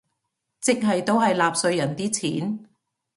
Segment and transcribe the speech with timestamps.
[0.59, 2.67] 即係都係納稅人啲錢